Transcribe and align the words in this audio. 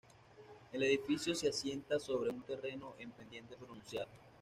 El 0.71 0.81
edificio 0.81 1.35
se 1.35 1.47
asienta 1.49 1.99
sobre 1.99 2.31
un 2.31 2.41
terreno 2.41 2.95
en 2.97 3.11
pendiente 3.11 3.55
pronunciada. 3.55 4.09